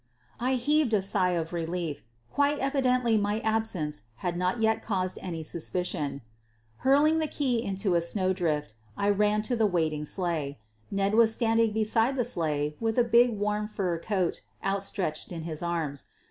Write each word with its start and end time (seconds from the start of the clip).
I 0.39 0.55
heaved 0.55 0.95
a 0.95 1.01
sigh 1.03 1.33
of 1.33 1.53
relief— 1.53 2.01
quite 2.33 2.57
evidently 2.57 3.19
my 3.19 3.39
ab 3.41 3.67
sence 3.67 4.01
had 4.15 4.35
not 4.35 4.59
yet 4.59 4.81
caused 4.81 5.19
any 5.21 5.43
suspicion. 5.43 6.21
Hurling 6.77 7.19
the 7.19 7.27
key 7.27 7.63
into 7.63 7.93
a 7.93 8.01
snowdrift, 8.01 8.73
I 8.97 9.11
ran 9.11 9.43
to 9.43 9.55
the 9.55 9.67
waiting 9.67 10.05
sleigh. 10.05 10.57
Ned 10.89 11.13
was 11.13 11.35
standing 11.35 11.71
beside 11.71 12.15
the 12.15 12.25
sleigh 12.25 12.75
with 12.79 12.97
a 12.97 13.03
big 13.03 13.37
warm 13.37 13.67
fur 13.67 13.99
coat 13.99 14.41
outstretched 14.63 15.31
in 15.31 15.43
his 15.43 15.61
arms. 15.61 16.05